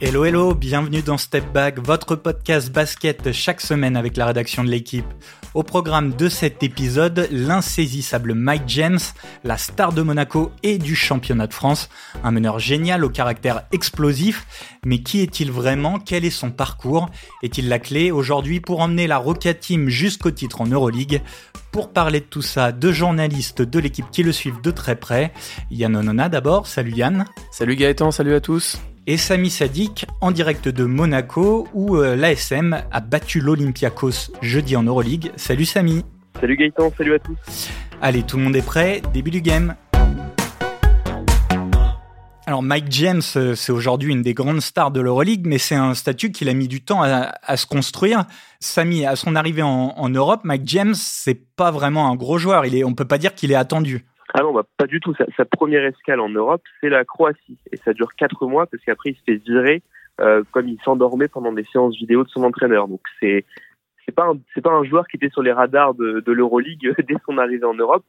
[0.00, 4.70] Hello hello, bienvenue dans Step Back, votre podcast basket chaque semaine avec la rédaction de
[4.70, 5.06] l'équipe.
[5.54, 8.98] Au programme de cet épisode, l'insaisissable Mike James,
[9.44, 11.88] la star de Monaco et du championnat de France,
[12.22, 14.46] un meneur génial au caractère explosif,
[14.84, 15.98] mais qui est-il vraiment?
[15.98, 17.10] Quel est son parcours?
[17.42, 21.22] Est-il la clé aujourd'hui pour emmener la Rocket Team jusqu'au titre en Euroleague?
[21.70, 25.32] Pour parler de tout ça, deux journalistes de l'équipe qui le suivent de très près.
[25.70, 27.24] Yann Onona d'abord, salut Yann.
[27.50, 32.82] Salut Gaëtan, salut à tous et Sami Sadik en direct de Monaco où euh, l'ASM
[32.90, 35.30] a battu l'Olympiakos jeudi en Euroleague.
[35.36, 36.04] Salut Sami.
[36.40, 37.68] Salut Gaëtan, salut à tous.
[38.00, 39.74] Allez, tout le monde est prêt, début du game.
[42.46, 45.94] Alors Mike James, euh, c'est aujourd'hui une des grandes stars de l'Euroleague, mais c'est un
[45.94, 48.26] statut qu'il a mis du temps à, se construire.
[48.60, 52.66] Sami, à son arrivée en, Europe, Mike James, c'est pas vraiment un gros joueur.
[52.66, 54.04] Il est, on peut pas dire qu'il est attendu.
[54.36, 55.14] Ah non, bah, pas du tout.
[55.36, 57.58] Sa, première escale en Europe, c'est la Croatie.
[57.70, 59.82] Et ça dure quatre mois parce qu'après, il se fait virer
[60.20, 62.88] euh, comme il s'endormait pendant des séances vidéo de son entraîneur.
[62.88, 63.44] Donc c'est
[64.04, 67.16] c'est pas c'est pas un joueur qui était sur les radars de, de l'Euroleague dès
[67.24, 68.04] son arrivée en Europe.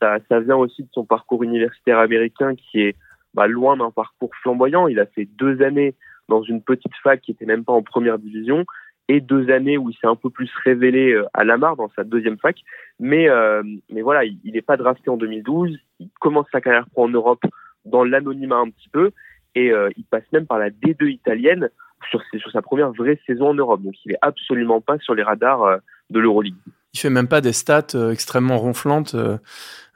[0.00, 2.96] Ça, ça vient aussi de son parcours universitaire américain qui est
[3.34, 4.86] bah, loin d'un parcours flamboyant.
[4.86, 5.94] Il a fait deux années
[6.28, 8.64] dans une petite fac qui était même pas en première division
[9.08, 12.04] et deux années où il s'est un peu plus révélé euh, à Lamar dans sa
[12.04, 12.56] deuxième fac.
[12.98, 15.76] Mais, euh, mais voilà, il n'est pas drafté en 2012.
[16.00, 17.44] Il commence sa carrière en Europe
[17.84, 19.10] dans l'anonymat un petit peu
[19.54, 21.68] et euh, il passe même par la D2 italienne
[22.10, 23.82] sur, sur sa première vraie saison en Europe.
[23.82, 25.78] Donc il est absolument pas sur les radars
[26.10, 26.54] de l'Euroleague
[26.94, 29.36] il fait même pas des stats euh, extrêmement ronflantes euh,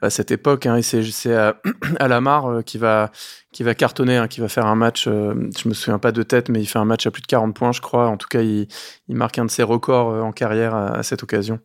[0.01, 0.65] à cette époque.
[0.65, 1.55] Hein, c'est à,
[1.99, 3.11] à euh, qui va
[3.51, 5.05] qui va cartonner, hein, qui va faire un match.
[5.05, 7.55] je me souviens pas de tête, mais il fait un match à plus de 40
[7.55, 8.07] points, je crois.
[8.07, 8.67] En tout cas, il,
[9.07, 11.59] il marque un de ses records en carrière à, cette occasion.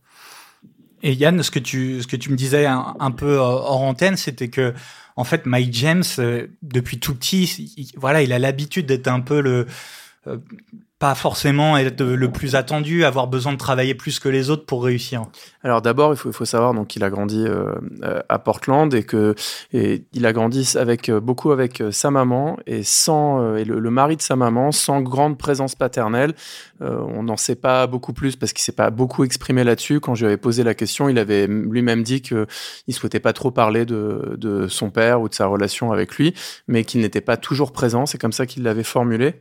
[1.02, 4.48] Et Yann, ce que tu ce que tu me disais un, peu hors antenne, c'était
[4.48, 4.72] que
[5.16, 6.04] en fait, Mike James,
[6.62, 9.66] depuis tout petit, voilà, il a l'habitude d'être un peu le
[11.00, 14.84] pas forcément être le plus attendu, avoir besoin de travailler plus que les autres pour
[14.84, 15.24] réussir
[15.64, 17.74] Alors d'abord, il faut, il faut savoir donc qu'il a grandi euh,
[18.04, 19.34] euh, à Portland et que
[19.72, 24.16] et il a grandi avec euh, beaucoup avec sa maman et sans et le, mari
[24.16, 26.34] de sa maman sans grande présence paternelle.
[26.80, 30.00] on n'en sait pas beaucoup plus parce qu'il s'est pas beaucoup exprimé là-dessus.
[30.00, 32.46] Quand je lui avais posé la question, il avait lui-même dit que
[32.86, 36.34] il souhaitait pas trop parler de, de son père ou de sa relation avec lui,
[36.68, 38.06] mais qu'il n'était pas toujours présent.
[38.06, 39.34] C'est comme ça qu'il l'avait formulé.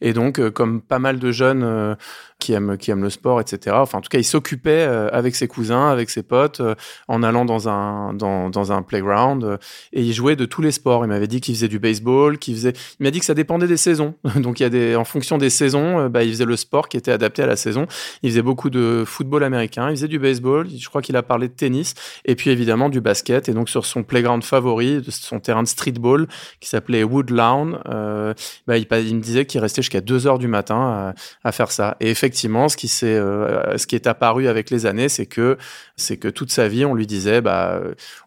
[0.00, 1.94] Et donc, euh, comme pas mal de jeunes euh,
[2.38, 3.76] qui aiment, qui aiment le sport, etc.
[3.78, 6.62] Enfin, en tout cas, il s'occupait euh, avec ses cousins, avec ses potes,
[7.08, 9.58] en allant dans un, dans, dans un playground.
[9.92, 11.04] et il jouait de tous les sports.
[11.04, 12.72] Il m'avait dit qu'il faisait du baseball, qu'il faisait.
[13.00, 14.14] Il m'a dit que ça dépendait des saisons.
[14.36, 16.96] Donc, il y a des, en fonction des saisons, bah, il faisait le sport qui
[16.96, 17.86] était adapté à la saison.
[18.22, 19.88] Il faisait beaucoup de football américain.
[19.90, 20.68] Il faisait du baseball.
[20.68, 21.94] Je crois qu'il a parlé de tennis.
[22.24, 23.48] Et puis, évidemment, du basket.
[23.48, 26.26] Et donc, sur son playground favori, son terrain de streetball,
[26.60, 28.34] qui s'appelait Woodlawn, euh,
[28.66, 31.96] bah, il, me disait qu'il resté jusqu'à 2 heures du matin à, faire ça.
[32.00, 35.56] Et effectivement, ce qui, est, euh, ce qui est apparu avec les années, c'est que,
[35.96, 37.80] c'est que toute sa vie, on lui disait, bah,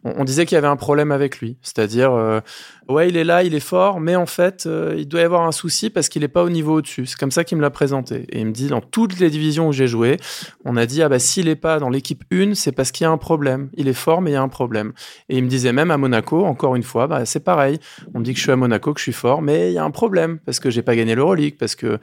[0.04, 1.58] on, disait qu'il y avait un problème avec lui.
[1.62, 2.42] C'est-à-dire, euh,
[2.90, 5.44] ouais, il est là, il est fort, mais en fait, euh, il doit y avoir
[5.44, 7.06] un souci parce qu'il n'est pas au niveau au-dessus.
[7.06, 8.26] C'est comme ça qu'il me l'a présenté.
[8.30, 10.18] Et il me dit, dans toutes les divisions où j'ai joué,
[10.66, 13.08] on a dit, ah bah, s'il n'est pas dans l'équipe 1, c'est parce qu'il y
[13.08, 13.70] a un problème.
[13.76, 14.94] Il est fort, mais il y a un problème.
[15.30, 17.80] Et il me disait même à Monaco, encore une fois, bah, c'est pareil.
[18.14, 19.78] On me dit que je suis à Monaco, que je suis fort, mais il y
[19.78, 22.00] a un problème parce que j'ai pas gagné l'Euroleague, parce que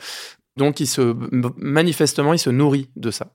[0.58, 1.14] donc il se
[1.56, 3.32] manifestement il se nourrit de ça.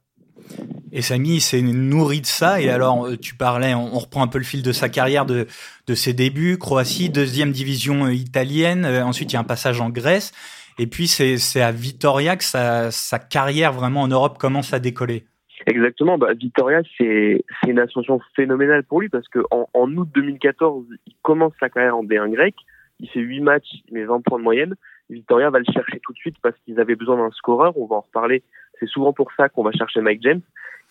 [0.91, 2.61] Et Samy s'est nourri de ça.
[2.61, 5.47] Et alors, euh, tu parlais, on, reprend un peu le fil de sa carrière, de,
[5.87, 6.59] de ses débuts.
[6.59, 8.85] Croatie, deuxième division euh, italienne.
[8.85, 10.31] Euh, ensuite, il y a un passage en Grèce.
[10.77, 15.25] Et puis, c'est à Vitoria que sa, sa, carrière vraiment en Europe commence à décoller.
[15.65, 16.19] Exactement.
[16.19, 21.53] Bah, Vitoria, c'est une ascension phénoménale pour lui parce qu'en en, août 2014, il commence
[21.59, 22.55] sa carrière en D1 grec.
[22.99, 24.75] Il fait 8 matchs, il met 20 points de moyenne.
[25.09, 27.77] Vitoria va le chercher tout de suite parce qu'ils avaient besoin d'un scoreur.
[27.77, 28.43] On va en reparler.
[28.79, 30.41] C'est souvent pour ça qu'on va chercher Mike James.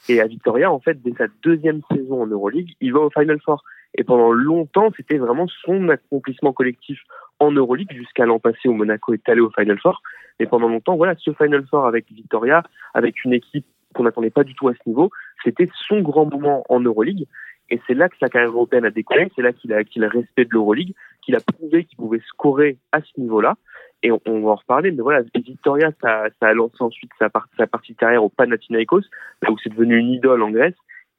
[0.09, 3.41] Et à Victoria, en fait, dès sa deuxième saison en Euroleague, il va au Final
[3.41, 3.63] Four.
[3.95, 7.01] Et pendant longtemps, c'était vraiment son accomplissement collectif
[7.39, 10.03] en Euroleague jusqu'à l'an passé où Monaco est allé au Final Four.
[10.41, 12.63] Mais pendant longtemps, voilà, ce Final Four avec Victoria,
[12.95, 15.11] avec une équipe qu'on n'attendait pas du tout à ce niveau,
[15.45, 17.27] c'était son grand moment en Euroleague.
[17.73, 20.07] Et c'est là que sa carrière européenne a décollé, c'est là qu'il a acquis le
[20.07, 20.93] respect de l'Euroleague,
[21.23, 23.57] qu'il a prouvé qu'il pouvait scorer à ce niveau-là.
[24.03, 27.97] Et on, va en reparler, mais voilà, Victoria, ça, a lancé ensuite sa, partie de
[27.97, 29.05] carrière au Panathinaikos,
[29.49, 30.75] où c'est devenu une idole en Grèce,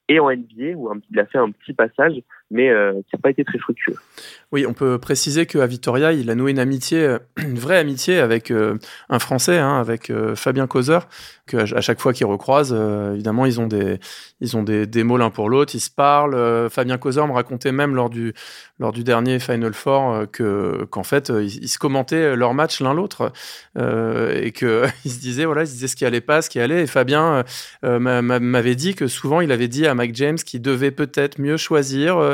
[0.08, 3.30] et en NBA où il a fait un petit passage, mais euh, qui n'a pas
[3.30, 3.96] été très fructueux.
[4.52, 8.18] Oui, on peut préciser qu'à Vitoria, il a noué une amitié, euh, une vraie amitié
[8.18, 11.08] avec euh, un Français, hein, avec Fabien Causeur,
[11.46, 12.74] que à chaque fois qu'ils recroisent,
[13.12, 13.98] évidemment, ils ont des,
[14.40, 16.70] ils ont des, mots l'un pour l'autre, ils se parlent.
[16.70, 18.32] Fabien Causeur me racontait même lors du,
[18.78, 23.32] lors du dernier Final Four que qu'en fait, ils, se commentaient leur match l'un l'autre
[23.76, 26.82] et que ils se disaient voilà, ils disaient ce qui allait pas, ce qui allait.
[26.82, 27.44] Et Fabien
[27.82, 32.18] m'avait dit que souvent, il avait dit à Mike James qu'il devait peut-être mieux choisir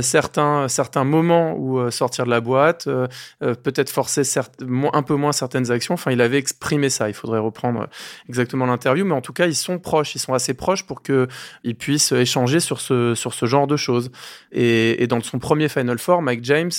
[0.00, 3.06] certains, certains moments où euh, sortir de la boîte, euh,
[3.40, 4.22] peut-être forcer
[4.92, 5.94] un peu moins certaines actions.
[5.94, 7.08] Enfin, il avait exprimé ça.
[7.08, 7.88] Il faudrait reprendre
[8.28, 11.76] exactement l'interview, mais en tout cas, ils sont proches, ils sont assez proches pour qu'ils
[11.78, 14.10] puissent échanger sur ce, sur ce genre de choses.
[14.52, 16.70] Et, dans son premier Final Four, Mike James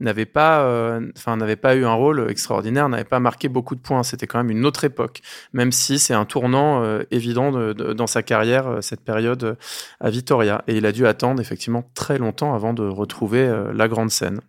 [0.00, 4.02] n'avait pas, enfin, n'avait pas eu un rôle extraordinaire, n'avait pas marqué beaucoup de points.
[4.02, 5.20] C'était quand même une autre époque,
[5.52, 9.56] même si c'est un tournant évident dans sa carrière, cette période
[10.00, 10.62] à Vitoria.
[10.68, 14.40] Et il a dû attendre effectivement très longtemps avant de retrouver euh, la grande scène.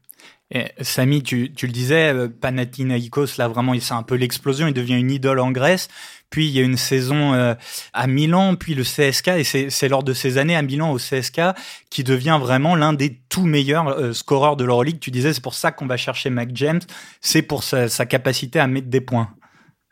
[0.50, 4.74] Et Samy, tu, tu, le disais, euh, Panathinaikos, là vraiment, c'est un peu l'explosion, il
[4.74, 5.90] devient une idole en Grèce.
[6.30, 7.54] Puis il y a une saison euh,
[7.94, 11.42] à Milan, puis le CSK, et c'est lors de ces années à Milan au CSK
[11.90, 15.00] qui devient vraiment l'un des tout meilleurs scoreurs de l'Euroleague.
[15.00, 16.82] Tu disais, c'est pour ça qu'on va chercher Mac James,
[17.22, 19.30] c'est pour sa, sa, capacité à mettre des points.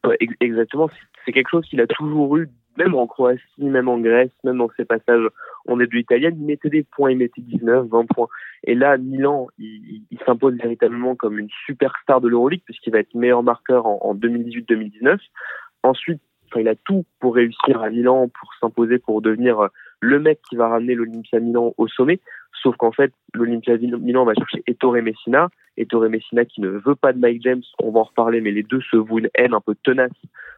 [0.06, 0.89] Ouais, exactement,
[1.25, 4.69] c'est quelque chose qu'il a toujours eu, même en Croatie, même en Grèce, même dans
[4.77, 5.27] ses passages
[5.65, 8.27] on est de l'italienne, il mettait des points, il mettait 19, 20 points.
[8.63, 13.44] Et là, Milan, il, s'impose véritablement comme une superstar de l'Euroleague puisqu'il va être meilleur
[13.44, 15.19] marqueur en, en 2018-2019.
[15.83, 16.21] Ensuite,
[16.59, 19.69] il a tout pour réussir à Milan, pour s'imposer, pour devenir
[20.00, 22.19] le mec qui va ramener l'Olympia Milan au sommet.
[22.62, 25.50] Sauf qu'en fait, l'Olympia Milan va chercher Ettore Messina.
[25.77, 28.63] Ettore Messina qui ne veut pas de Mike James, on va en reparler, mais les
[28.63, 30.12] deux se vouent une haine un peu tenace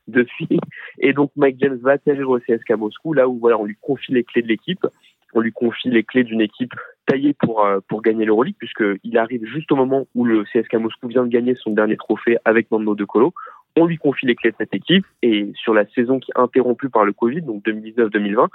[0.08, 0.60] depuis.
[1.00, 4.14] Et donc Mike James va atterrir au CSK Moscou, là où voilà, on lui confie
[4.14, 4.86] les clés de l'équipe.
[5.34, 6.74] On lui confie les clés d'une équipe
[7.06, 11.08] taillée pour, euh, pour gagner l'Euroleague, puisqu'il arrive juste au moment où le CSK Moscou
[11.08, 13.34] vient de gagner son dernier trophée avec Nando De Colo.
[13.76, 16.90] On lui confie les clés de cette équipe, et sur la saison qui est interrompue
[16.90, 18.48] par le Covid, donc 2019-2020,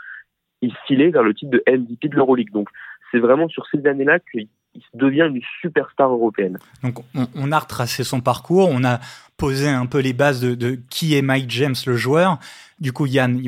[0.63, 2.51] il filait vers le titre de MVP de l'Euroleague.
[2.53, 2.69] Donc
[3.11, 4.49] c'est vraiment sur ces années-là qu'il
[4.95, 6.59] devient une superstar européenne.
[6.83, 6.99] Donc
[7.35, 9.01] on, a retracé son parcours, on a
[9.37, 12.39] posé un peu les bases de, qui est Mike James le joueur.
[12.81, 13.41] Du coup, Yann,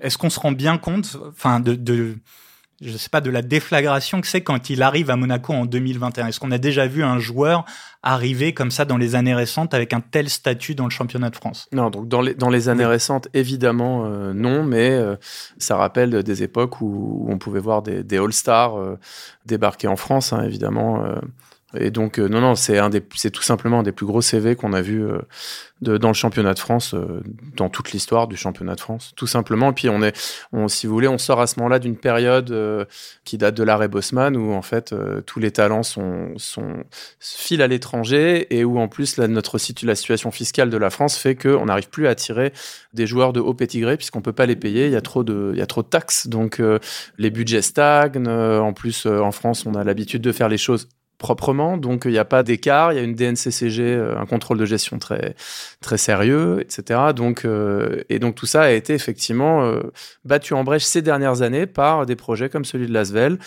[0.00, 2.16] est-ce qu'on se rend bien compte, enfin, de
[2.80, 6.26] je sais pas, de la déflagration que c'est quand il arrive à Monaco en 2021
[6.26, 7.64] Est-ce qu'on a déjà vu un joueur
[8.02, 11.36] arriver comme ça dans les années récentes avec un tel statut dans le championnat de
[11.36, 11.68] France?
[11.72, 15.16] Non, donc dans les, dans les années récentes, évidemment, euh, non, mais euh,
[15.58, 18.98] ça rappelle des époques où, on pouvait voir des, des All-Stars euh,
[19.46, 21.04] débarquer en France, hein, évidemment.
[21.74, 24.54] Et donc, non, non, c'est un des, c'est tout simplement un des plus gros CV
[24.54, 25.04] qu'on a vu
[25.82, 27.22] de, dans le championnat de France, euh,
[27.54, 29.70] dans toute l'histoire du championnat de France, tout simplement.
[29.70, 30.16] Et puis on est,
[30.52, 32.86] on, si vous voulez, on sort à ce moment-là d'une période euh,
[33.24, 36.84] qui date de l'arrêt Bosman, où en fait euh, tous les talents sont, sont
[37.20, 41.18] filent à l'étranger et où en plus la, notre la situation fiscale de la France
[41.18, 42.52] fait qu'on n'arrive plus à attirer
[42.94, 44.86] des joueurs de haut pétigré puisqu'on peut pas les payer.
[44.86, 46.62] Il y a trop de, il y a trop de taxes, donc
[47.18, 48.28] les budgets stagnent.
[48.28, 52.18] en plus, en France, on a l'habitude de faire les choses proprement, donc il n'y
[52.18, 55.34] a pas d'écart, il y a une DNCCG, euh, un contrôle de gestion très
[55.80, 57.00] très sérieux, etc.
[57.14, 59.80] Donc euh, et donc tout ça a été effectivement euh,
[60.24, 63.38] battu en brèche ces dernières années par des projets comme celui de Lasvel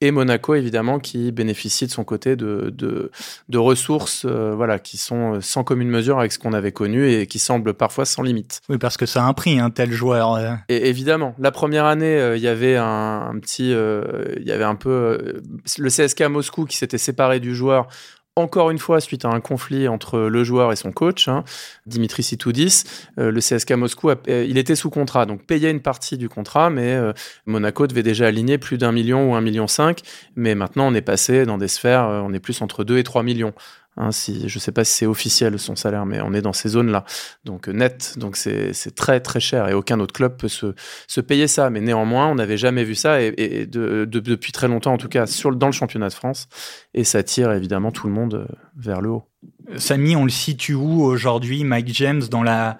[0.00, 3.10] et Monaco évidemment qui bénéficie de son côté de, de,
[3.48, 7.26] de ressources euh, voilà qui sont sans commune mesure avec ce qu'on avait connu et
[7.26, 8.60] qui semblent parfois sans limite.
[8.68, 10.34] Oui parce que ça a un prix un tel joueur.
[10.34, 10.54] Euh.
[10.68, 14.64] Et évidemment la première année euh, il y avait un, un petit il y avait
[14.64, 15.42] un peu
[15.78, 17.88] le CSK Moscou qui s'était séparé du joueur
[18.36, 21.44] encore une fois, suite à un conflit entre le joueur et son coach, hein,
[21.86, 22.82] Dimitri Sitoudis,
[23.16, 26.68] euh, le CSK Moscou, euh, il était sous contrat, donc payait une partie du contrat,
[26.68, 27.12] mais euh,
[27.46, 30.00] Monaco devait déjà aligner plus d'un million ou un million cinq,
[30.34, 33.22] mais maintenant on est passé dans des sphères, on est plus entre deux et trois
[33.22, 33.52] millions.
[33.96, 37.04] Hein, je sais pas si c'est officiel son salaire, mais on est dans ces zones-là.
[37.44, 41.70] Donc net, donc c'est très très cher et aucun autre club peut se, payer ça.
[41.70, 45.26] Mais néanmoins, on n'avait jamais vu ça et, de, depuis très longtemps, en tout cas
[45.52, 46.48] dans le championnat de France.
[46.92, 48.46] Et ça tire évidemment tout le monde euh,
[48.76, 49.28] vers le haut.
[49.76, 52.78] Samy, on le situe où aujourd'hui, Mike James, dans la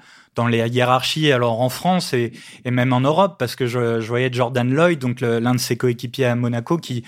[0.48, 2.32] les hiérarchies, alors en France et,
[2.68, 6.34] même en Europe, parce que je, voyais Jordan Lloyd, donc l'un de ses coéquipiers à
[6.34, 7.04] Monaco, qui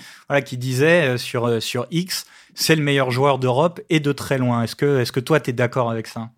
[0.51, 2.25] disait euh, euh, sur X
[2.59, 4.63] c'est le meilleur joueur d'Europe et de très loin.
[4.63, 6.29] Est-ce que, est-ce que toi, tu es d'accord avec ça?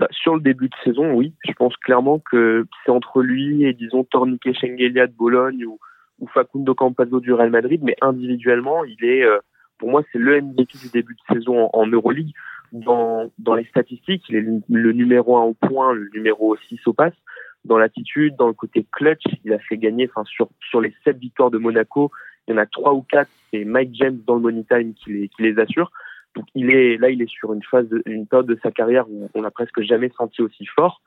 [0.00, 1.32] Bah, Sur le début de saison, oui.
[1.46, 5.78] Je pense clairement que c'est entre lui et, disons, Tornique Schengelia de Bologne ou,
[6.18, 9.38] ou Facundo Campazzo du Real Madrid, mais individuellement, il est, euh,
[9.78, 12.34] pour moi, c'est le MVP du début de saison en, Euroleague.
[12.72, 16.92] Dans, dans les statistiques, il est le, numéro 1 au point, le numéro 6 au
[16.92, 17.14] passe.
[17.64, 19.22] dans l'attitude, dans le côté clutch.
[19.44, 22.10] Il a fait gagner, enfin sur sur les sept victoires de Monaco,
[22.48, 25.12] il y en a trois ou quatre, c'est Mike James dans le money time qui
[25.12, 25.90] les qui les assure.
[26.34, 29.08] Donc il est là, il est sur une phase, de, une période de sa carrière
[29.08, 31.02] où on n'a presque jamais senti aussi fort.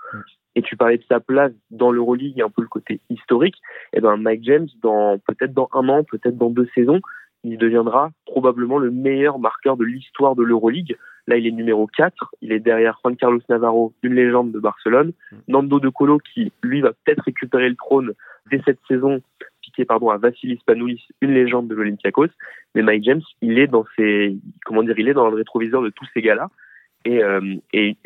[0.56, 3.56] Et tu parlais de sa place dans l'Euroleague, un peu le côté historique.
[3.94, 7.00] Et eh ben Mike James, dans peut-être dans un an, peut-être dans deux saisons,
[7.44, 10.98] il deviendra probablement le meilleur marqueur de l'histoire de l'Euroleague.
[11.28, 12.36] Là, il est numéro 4.
[12.42, 15.14] Il est derrière Juan Carlos Navarro, une légende de Barcelone.
[15.32, 15.36] Mm.
[15.48, 18.14] Nando De Colo, qui, lui, va peut-être récupérer le trône
[18.50, 19.22] dès cette saison,
[19.86, 22.28] pardon, à Vassilis Panoulis, une légende de l'Olympiakos.
[22.76, 25.90] Mais Mike James, il est dans ses, comment dire, il est dans le rétroviseur de
[25.90, 26.50] tous ces gars-là.
[27.06, 27.56] Et, euh,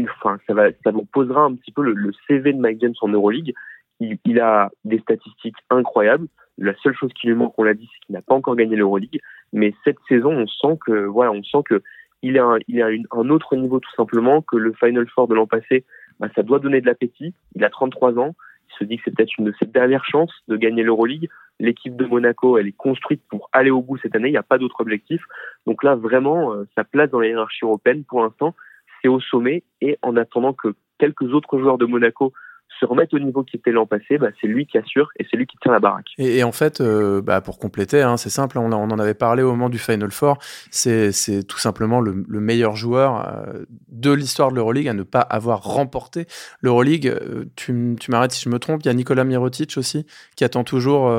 [0.03, 3.10] enfin, ça va, ça vous posera un petit peu le, CV de Mike James en
[3.10, 3.53] Euroleague.
[4.00, 6.27] Il, a des statistiques incroyables.
[6.57, 8.75] La seule chose qui lui manque, on l'a dit, c'est qu'il n'a pas encore gagné
[8.75, 9.19] l'Euroleague.
[9.53, 11.81] Mais cette saison, on sent que, voilà, on sent que
[12.22, 15.36] il est un, il a un autre niveau tout simplement que le Final Four de
[15.36, 15.86] l'an passé.
[16.19, 17.34] Bah, ça doit donner de l'appétit.
[17.55, 18.36] Il a 33 ans.
[18.69, 21.29] Il se dit que c'est peut-être une de ses dernières chances de gagner l'Euroleague.
[21.60, 24.29] L'équipe de Monaco, elle est construite pour aller au bout cette année.
[24.29, 25.22] Il n'y a pas d'autre objectif.
[25.65, 28.55] Donc là, vraiment, euh, sa place dans la hiérarchie européenne, pour l'instant,
[29.01, 29.63] c'est au sommet.
[29.81, 32.34] Et en attendant que quelques autres joueurs de Monaco
[32.79, 35.38] se remettre au niveau qui était l'an passé, bah, c'est lui qui assure et c'est
[35.38, 36.08] lui qui tient la baraque.
[36.17, 39.51] Et, en fait, euh, bah, pour compléter, hein, c'est simple, on, en avait parlé au
[39.51, 40.38] moment du Final Four,
[40.72, 41.12] c'est
[41.48, 42.13] tout simplement le,
[42.46, 46.27] meilleur joueur euh, de l'histoire de l'Euroleague à ne pas avoir remporté
[46.62, 47.08] l'Euroleague.
[47.08, 50.05] Euh, tu, tu m'arrêtes si je me trompe, il y a Nicolas Mirotic aussi,
[50.36, 51.10] qui attend toujours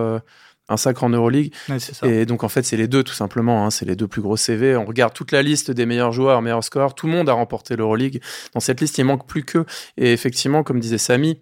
[0.69, 1.53] un sacre en Euroleague.
[2.03, 3.65] Et donc en fait, c'est les deux tout simplement.
[3.65, 4.77] Hein, c'est les deux plus gros CV.
[4.77, 6.95] On regarde toute la liste des meilleurs joueurs, meilleurs scores.
[6.95, 8.21] Tout le monde a remporté l'Euroleague.
[8.55, 9.65] Dans cette liste, il manque plus que.
[9.97, 11.39] Et effectivement, comme disait Samy,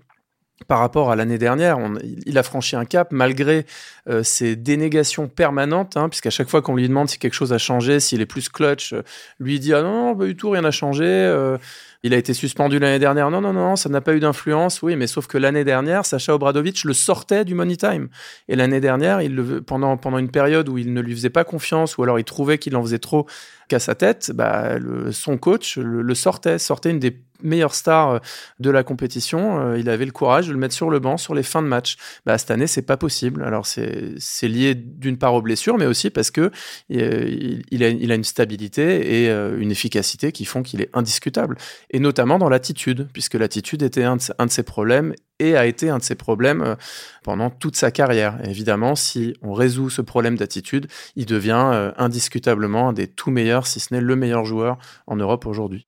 [0.66, 1.78] par rapport à l'année dernière,
[2.26, 3.66] il a franchi un cap malgré
[4.08, 7.58] euh, ses dénégations permanentes, hein, puisqu'à chaque fois qu'on lui demande si quelque chose a
[7.58, 9.02] changé, s'il est plus clutch, euh,
[9.38, 11.04] lui dit ah non, pas du tout, rien n'a changé.
[11.04, 11.58] Euh,
[12.04, 13.30] il a été suspendu l'année dernière.
[13.30, 14.82] Non, non, non, ça n'a pas eu d'influence.
[14.82, 18.08] Oui, mais sauf que l'année dernière, Sacha Obradovic le sortait du Money Time.
[18.46, 19.20] Et l'année dernière,
[19.66, 22.58] pendant, pendant une période où il ne lui faisait pas confiance, ou alors il trouvait
[22.58, 23.26] qu'il en faisait trop
[23.68, 24.76] qu'à sa tête, bah,
[25.12, 28.18] son coach le, sortait, sortait une des meilleures stars euh,
[28.60, 29.60] de la compétition.
[29.60, 31.68] Euh, il avait le courage de le mettre sur le banc sur les fins de
[31.68, 31.96] match.
[32.26, 33.42] Bah, cette année, c'est pas possible.
[33.42, 36.50] Alors, c'est lié d'une part aux blessures, mais aussi parce que
[36.92, 41.56] euh, il, a, il a une stabilité et une efficacité qui font qu'il est indiscutable
[41.94, 45.98] et notamment dans l'attitude, puisque l'attitude était un de, ses problèmes et a été un
[45.98, 46.74] de ses problèmes euh,
[47.22, 48.36] pendant toute sa carrière.
[48.44, 53.68] évidemment, si on résout ce problème d'attitude, il devient euh, indiscutablement un des tout meilleurs,
[53.68, 55.86] si ce n'est le meilleur joueur en Europe aujourd'hui.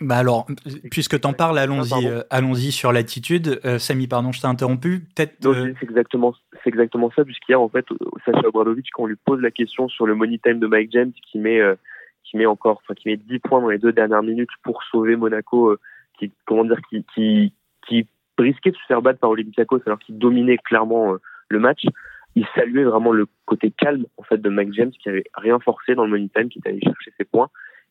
[0.00, 0.46] Bah alors,
[0.90, 3.60] puisque tu en parles, allons-y, euh, allons-y sur l'attitude.
[3.78, 5.00] Samy, pardon, je t'ai interrompu.
[5.14, 5.34] Peut-être.
[5.42, 6.34] C'est exactement,
[6.64, 7.84] c'est exactement ça, puisqu'hier, en fait,
[8.24, 11.12] Sacha Obradovic, quand on lui pose la question sur le money time de Mike James,
[11.30, 11.60] qui met
[12.28, 15.16] qui met encore, enfin, qui met 10 points dans les deux dernières minutes pour sauver
[15.16, 15.80] Monaco, euh,
[16.18, 17.52] qui, comment dire, qui, qui,
[17.86, 18.06] qui
[18.38, 21.18] risquait de se faire battre par Olympiakos alors qu'il dominait clairement euh,
[21.48, 21.84] le match.
[22.34, 25.94] Il saluait vraiment le côté calme, en fait, de Mike James, qui avait rien forcé
[25.94, 27.48] dans le money time, qui était allé chercher ses points.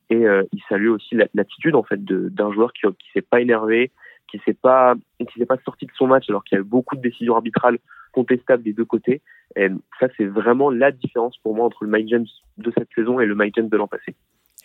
[0.09, 3.91] Et euh, il saluait aussi l'attitude, en fait, d'un joueur qui, qui s'est pas énervé,
[4.29, 4.95] qui s'est pas,
[5.35, 7.79] s'est pas sorti de son match alors qu'il y avait beaucoup de décisions arbitrales
[8.17, 9.21] contestables des deux côtés.
[9.55, 9.67] Et
[9.99, 12.25] ça, c'est vraiment la différence pour moi entre le Mike James
[12.57, 14.15] de cette saison et le Mike James de l'an passé.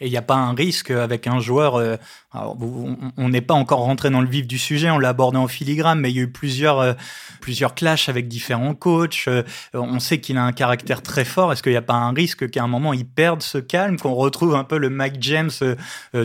[0.00, 1.76] Et il n'y a pas un risque avec un joueur.
[1.76, 1.96] Euh,
[2.34, 6.00] on n'est pas encore rentré dans le vif du sujet, on l'a abordé en filigrane,
[6.00, 6.94] mais il y a eu plusieurs, euh,
[7.40, 9.24] plusieurs clashs avec différents coachs.
[9.28, 9.42] Euh,
[9.74, 11.52] on sait qu'il a un caractère très fort.
[11.52, 14.14] Est-ce qu'il n'y a pas un risque qu'à un moment il perde ce calme, qu'on
[14.14, 15.50] retrouve un peu le Mike James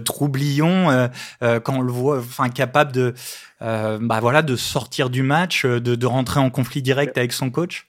[0.06, 1.10] troublion
[1.42, 3.14] quand on le voit, enfin capable de,
[3.60, 7.88] bah voilà, de sortir du match, de, de rentrer en conflit direct avec son coach?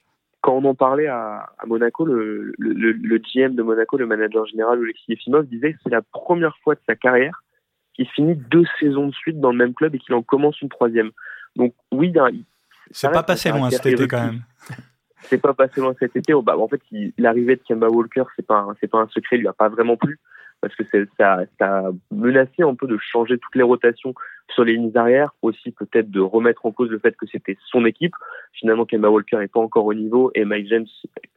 [0.49, 4.47] Quand on en parlait à, à Monaco, le, le, le, GM de Monaco, le manager
[4.47, 7.43] général Alexis Efimov, disait que c'est la première fois de sa carrière
[7.93, 10.69] qu'il finit deux saisons de suite dans le même club et qu'il en commence une
[10.69, 11.11] troisième.
[11.55, 12.11] Donc oui,
[12.91, 14.41] c'est pas passé loin cet été quand même.
[15.21, 16.33] C'est pas passé loin cet été.
[16.41, 16.81] Bah, en fait,
[17.19, 19.97] l'arrivée de Kemba Walker, c'est pas c'est pas un secret, il lui a pas vraiment
[19.97, 20.17] plu
[20.61, 20.83] parce que
[21.17, 24.13] ça, ça a menacé un peu de changer toutes les rotations
[24.53, 27.85] sur les lignes arrière, aussi peut-être de remettre en cause le fait que c'était son
[27.85, 28.15] équipe.
[28.53, 30.87] Finalement, Kemba Walker n'est pas encore au niveau et Mike James,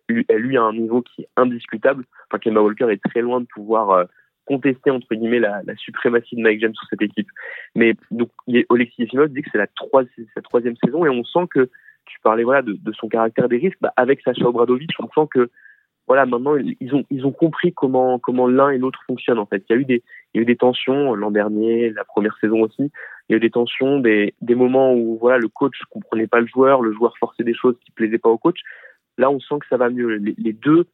[0.09, 2.05] lui, lui, a un niveau qui est indiscutable.
[2.29, 4.05] Enfin, Kemba Walker est très loin de pouvoir euh,
[4.47, 7.29] contester entre guillemets la, la, suprématie de Mike James sur cette équipe.
[7.75, 8.31] Mais donc,
[8.71, 9.67] Alexis Efimov dit que c'est la,
[10.35, 11.71] sa troisième saison et on sent que
[12.07, 13.79] tu parlais voilà de, de son caractère des risques.
[13.81, 15.51] Bah, avec Sacha Obradovic, on sent que
[16.07, 19.65] voilà, maintenant ils ont ils ont compris comment comment l'un et l'autre fonctionnent en fait.
[19.69, 20.03] Il y a eu des
[20.35, 22.91] il y a eu des tensions l'an dernier, la première saison aussi.
[23.29, 26.41] Il y a eu des tensions, des des moments où voilà le coach comprenait pas
[26.41, 28.59] le joueur, le joueur forçait des choses qui plaisaient pas au coach.
[29.19, 30.17] Là, on sent que ça va mieux.
[30.17, 30.87] Les, deux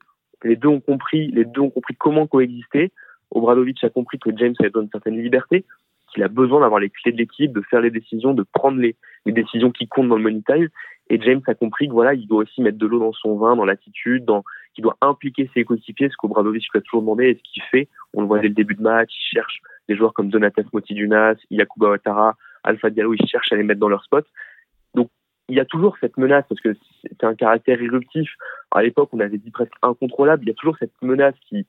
[0.45, 2.93] les deux ont compris les deux ont compris comment coexister.
[3.31, 5.65] Obradovic a compris que James avait besoin une certaine liberté.
[6.13, 8.97] qu'il a besoin d'avoir les clés de l'équipe, de faire les décisions, de prendre les,
[9.27, 10.69] les décisions qui comptent dans le money time.
[11.11, 13.57] Et James a compris que voilà, il doit aussi mettre de l'eau dans son vin,
[13.57, 14.45] dans l'attitude, dans
[14.79, 17.89] qu'il doit impliquer ses coéquipiers, ce qu'Obradovic lui a toujours demandé et ce qu'il fait.
[18.15, 19.59] On le voit dès le début de match, il cherche
[19.89, 23.89] des joueurs comme Donatas Motidunas, Yakuba Ouattara, Alpha Diallo, il cherche à les mettre dans
[23.89, 24.25] leur spot.
[24.95, 25.11] Donc
[25.49, 28.31] il y a toujours cette menace parce que c'est un caractère irruptif.
[28.71, 30.45] À l'époque, on avait dit presque incontrôlable.
[30.45, 31.67] Il y a toujours cette menace qui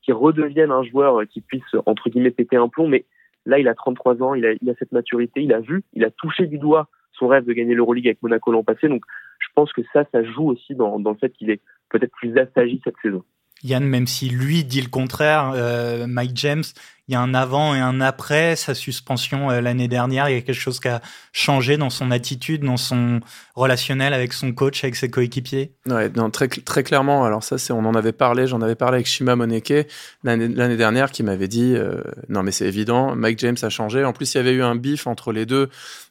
[0.00, 2.88] qui redevienne un joueur qui puisse entre guillemets péter un plomb.
[2.88, 3.04] Mais
[3.44, 6.02] là, il a 33 ans, il a, il a cette maturité, il a vu, il
[6.02, 8.88] a touché du doigt son rêve de gagner l'Euroleague avec Monaco l'an passé.
[8.88, 9.04] Donc,
[9.38, 12.36] je pense que ça, ça joue aussi dans, dans le fait qu'il est peut-être plus
[12.38, 13.24] assagi cette saison.
[13.64, 16.62] Yann, même si lui dit le contraire, euh, Mike James,
[17.08, 20.28] il y a un avant et un après sa suspension euh, l'année dernière.
[20.28, 21.00] Il y a quelque chose qui a
[21.32, 23.20] changé dans son attitude, dans son
[23.56, 25.72] relationnel avec son coach, avec ses coéquipiers?
[25.86, 27.24] Ouais, non, très, très clairement.
[27.24, 28.46] Alors ça, c'est, on en avait parlé.
[28.46, 29.88] J'en avais parlé avec Shima Moneke
[30.22, 34.04] l'année, dernière, qui m'avait dit, euh, non mais c'est évident, Mike James a changé.
[34.04, 35.68] En plus, il y avait eu un bif entre les deux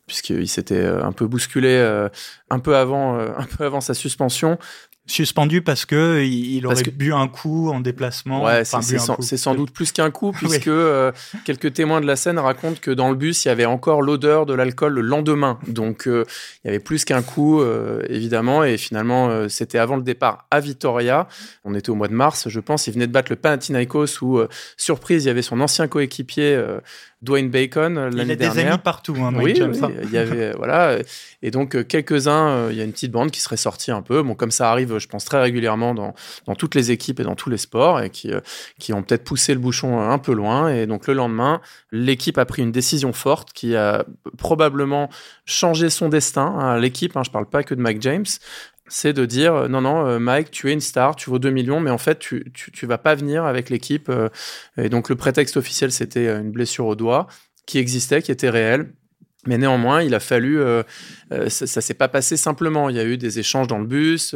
[0.07, 2.07] puisqu'il s'était un peu bousculé
[2.49, 4.57] un peu avant un peu avant sa suspension
[5.07, 8.43] suspendu parce que il aurait bu un coup en déplacement.
[8.43, 11.11] Ouais, c'est sans, doute plus qu'un coup puisque euh,
[11.45, 14.45] quelques témoins de la scène racontent que dans le bus il y avait encore l'odeur
[14.45, 15.59] de l'alcool le lendemain.
[15.67, 16.25] Donc euh,
[16.63, 20.59] il y avait plus qu'un coup euh, évidemment et finalement c'était avant le départ à
[20.59, 21.27] Vitoria.
[21.63, 22.87] On était au mois de mars, je pense.
[22.87, 24.41] Il venait de battre le Panathinaikos où
[24.75, 26.61] surprise il y avait son ancien coéquipier
[27.21, 28.53] Dwayne Bacon l'année dernière.
[28.53, 29.15] Il a des amis partout.
[29.19, 29.59] Hein, oui,
[30.03, 30.97] il y avait voilà
[31.41, 32.69] et donc quelques uns.
[32.69, 34.21] Il y a une petite bande qui serait sortie un peu.
[34.21, 36.13] Bon comme ça arrive je pense, très régulièrement dans,
[36.45, 38.39] dans toutes les équipes et dans tous les sports et qui, euh,
[38.79, 40.69] qui ont peut-être poussé le bouchon un peu loin.
[40.69, 41.61] Et donc le lendemain,
[41.91, 44.05] l'équipe a pris une décision forte qui a
[44.37, 45.09] probablement
[45.45, 46.45] changé son destin.
[46.45, 48.25] Hein, l'équipe, hein, je parle pas que de Mike James,
[48.87, 51.49] c'est de dire euh, non non euh, Mike tu es une star tu vaux 2
[51.49, 54.09] millions mais en fait tu tu, vas pas venir avec l'équipe
[54.77, 57.27] et donc le prétexte officiel c'était une blessure au doigt
[57.65, 58.93] qui existait qui était réelle
[59.47, 60.59] mais néanmoins, il a fallu,
[61.47, 62.89] ça, ça s'est pas passé simplement.
[62.89, 64.35] Il y a eu des échanges dans le bus.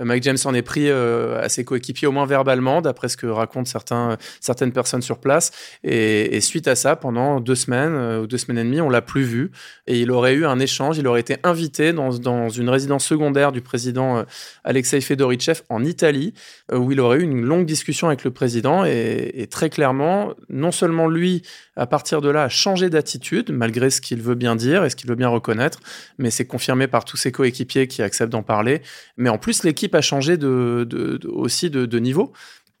[0.00, 3.64] Mike James en est pris à ses coéquipiers au moins verbalement, d'après ce que racontent
[3.64, 5.50] certains, certaines personnes sur place.
[5.84, 9.22] Et, suite à ça, pendant deux semaines ou deux semaines et demie, on l'a plus
[9.22, 9.50] vu.
[9.86, 10.98] Et il aurait eu un échange.
[10.98, 14.24] Il aurait été invité dans, dans une résidence secondaire du président
[14.64, 16.34] Alexei Fedorichev en Italie,
[16.72, 18.84] où il aurait eu une longue discussion avec le président.
[18.84, 21.42] Et, et très clairement, non seulement lui,
[21.76, 24.96] à partir de là, a changé d'attitude, malgré ce qu'il veut bien dire et ce
[24.96, 25.80] qu'il veut bien reconnaître,
[26.18, 28.82] mais c'est confirmé par tous ses coéquipiers qui acceptent d'en parler.
[29.16, 32.32] Mais en plus, l'équipe a changé de, aussi de, niveau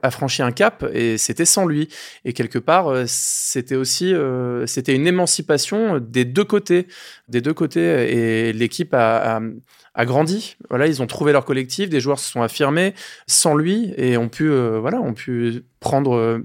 [0.02, 1.88] a franchi un cap et c'était sans lui.
[2.24, 6.86] Et quelque part, euh, c'était aussi euh, c'était une émancipation des deux côtés,
[7.28, 7.80] des deux côtés.
[7.80, 9.40] Et l'équipe a,
[10.00, 10.56] grandi.
[10.68, 12.94] Voilà, ils ont trouvé leur collectif, des joueurs se sont affirmés
[13.26, 16.42] sans lui et ont pu euh, voilà, ont pu prendre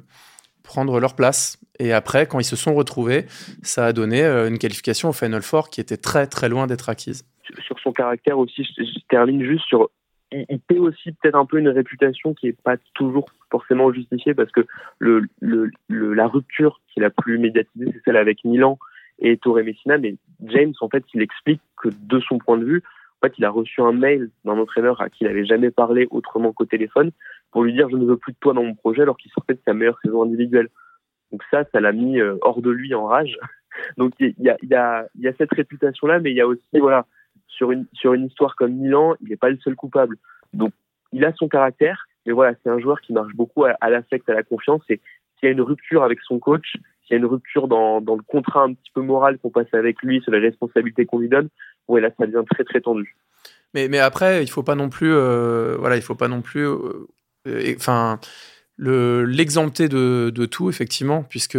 [0.64, 1.58] prendre leur place.
[1.80, 3.26] Et après, quand ils se sont retrouvés,
[3.64, 7.26] ça a donné une qualification au Final Four qui était très très loin d'être acquise.
[7.66, 9.90] Sur son caractère aussi, je, termine juste sur.
[10.32, 14.52] Il, paie aussi peut-être un peu une réputation qui n'est pas toujours forcément justifiée parce
[14.52, 14.66] que
[15.00, 18.80] le, le, la rupture qui est la plus médiatisée, c'est celle avec Milan
[19.20, 19.98] et Torre Messina.
[19.98, 20.16] Mais
[20.46, 22.84] James, en fait, il explique que de son point de vue,
[23.22, 26.08] en fait, il a reçu un mail d'un entraîneur à qui il n'avait jamais parlé
[26.10, 27.12] autrement qu'au téléphone
[27.52, 29.54] pour lui dire je ne veux plus de toi dans mon projet alors qu'il sortait
[29.54, 30.70] de sa meilleure saison individuelle.
[31.32, 33.38] Donc ça, ça l'a mis euh, hors de lui en rage.
[33.98, 36.62] Donc il y a, y, a, y a cette réputation-là, mais il y a aussi,
[36.74, 37.06] voilà,
[37.52, 40.18] sur une, sur une histoire comme Milan, il n'est pas le seul coupable.
[40.54, 40.74] Donc
[41.12, 44.34] il a son caractère, mais voilà, c'est un joueur qui marche beaucoup à, l'affect, à
[44.34, 44.82] la confiance.
[44.90, 45.00] Et
[45.38, 48.16] s'il y a une rupture avec son coach, s'il y a une rupture dans, dans
[48.16, 51.30] le contrat un petit peu moral qu'on passe avec lui, sur les responsabilités qu'on lui
[51.30, 51.50] donne,
[51.88, 53.16] ouais, là, ça devient très très tendu.
[53.74, 56.66] Mais, mais après, il faut pas non plus, euh, voilà, il faut pas non plus,
[56.66, 57.08] euh,
[58.78, 61.58] l'exempter de, de, tout, effectivement, puisque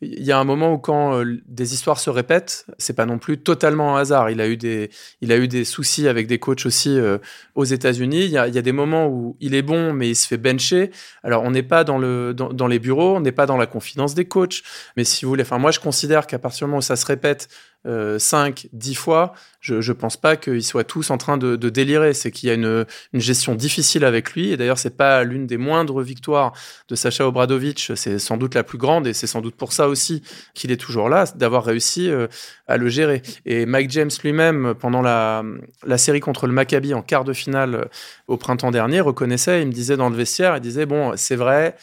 [0.00, 3.18] il y a un moment où quand euh, des histoires se répètent, c'est pas non
[3.18, 4.30] plus totalement un hasard.
[4.30, 4.90] Il a eu des,
[5.20, 7.18] il a eu des soucis avec des coachs aussi euh,
[7.54, 8.24] aux États-Unis.
[8.24, 10.38] Il y a, y a, des moments où il est bon, mais il se fait
[10.38, 10.90] bencher.
[11.22, 13.66] Alors, on n'est pas dans, le, dans, dans les bureaux, on n'est pas dans la
[13.66, 14.62] confidence des coachs.
[14.96, 17.04] Mais si vous voulez, enfin, moi, je considère qu'à partir du moment où ça se
[17.04, 17.48] répète,
[17.84, 21.68] 5, euh, 10 fois, je ne pense pas qu'ils soient tous en train de, de
[21.70, 22.12] délirer.
[22.12, 24.50] C'est qu'il y a une, une, gestion difficile avec lui.
[24.50, 26.52] Et d'ailleurs, c'est pas l'une des moindres victoires
[26.88, 27.92] de Sacha Obradovic.
[27.94, 30.22] C'est sans doute la plus grande et c'est sans doute pour ça aussi
[30.54, 32.26] qu'il est toujours là, d'avoir réussi euh,
[32.66, 33.22] à le gérer.
[33.46, 35.42] Et Mike James lui-même, pendant la,
[35.86, 37.84] la série contre le Maccabi en quart de finale euh,
[38.28, 41.76] au printemps dernier, reconnaissait, il me disait dans le vestiaire, il disait, bon, c'est vrai,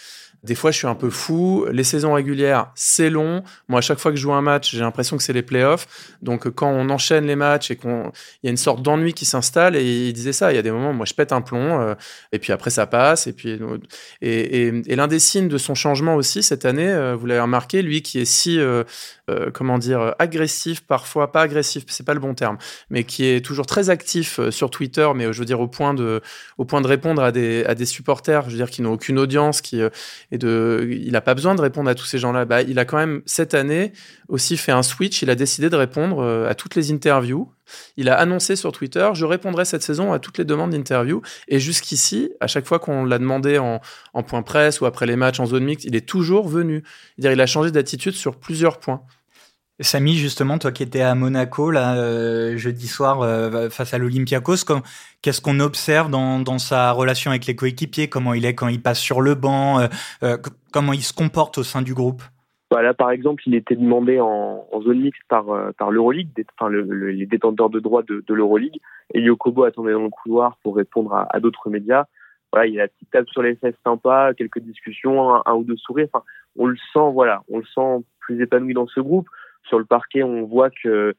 [0.43, 1.65] des fois, je suis un peu fou.
[1.71, 3.43] Les saisons régulières, c'est long.
[3.67, 5.87] Moi, à chaque fois que je joue un match, j'ai l'impression que c'est les playoffs.
[6.21, 9.25] Donc, quand on enchaîne les matchs et qu'on, il y a une sorte d'ennui qui
[9.25, 10.51] s'installe, et il disait ça.
[10.51, 11.93] Il y a des moments, moi, je pète un plomb, euh,
[12.31, 13.27] et puis après, ça passe.
[13.27, 13.59] Et puis,
[14.21, 17.83] et, et, l'un des signes de son changement aussi cette année, euh, vous l'avez remarqué,
[17.83, 18.59] lui qui est si
[19.31, 22.57] euh, euh, comment dire, agressif parfois, pas agressif, c'est pas le bon terme,
[22.89, 26.21] mais qui est toujours très actif sur Twitter, mais je veux dire au point de,
[26.57, 29.19] au point de répondre à des, à des supporters, je veux dire qui n'ont aucune
[29.19, 29.81] audience, qui
[30.31, 32.45] et de, il n'a pas besoin de répondre à tous ces gens-là.
[32.45, 33.93] Bah, il a quand même cette année
[34.27, 35.21] aussi fait un switch.
[35.21, 37.51] Il a décidé de répondre à toutes les interviews
[37.97, 41.21] il a annoncé sur Twitter Je répondrai cette saison à toutes les demandes d'interview.
[41.47, 43.79] Et jusqu'ici, à chaque fois qu'on l'a demandé en,
[44.23, 46.83] point presse ou après les matchs en zone mixte, il est toujours venu.
[47.17, 49.03] Il a changé d'attitude sur plusieurs points.
[49.81, 54.65] Samy, justement, toi qui étais à Monaco là euh, jeudi soir euh, face à l'Olympiakos,
[55.21, 58.07] qu'est-ce qu'on observe dans, sa relation avec les coéquipiers?
[58.07, 59.79] Comment il est quand il passe sur le banc
[60.23, 60.37] euh,
[60.71, 62.21] Comment il se comporte au sein du groupe?
[62.69, 65.45] Bah, là, par exemple, il était demandé en, zone mixte par,
[65.77, 66.29] par l'Euroleague,
[66.69, 68.79] les détenteurs de droits de, de l'Euroleague.
[69.13, 72.05] Et Yokobo attendait dans le couloir pour répondre à, d'autres médias.
[72.53, 75.77] Voilà, il a la petite table sur les fesses sympa, quelques discussions, un, ou deux
[75.77, 76.07] sourires.
[76.13, 76.23] Enfin,
[76.57, 79.27] on le sent, voilà, on le sent plus épanoui dans ce groupe.
[79.67, 81.13] Sur le parquet, on voit que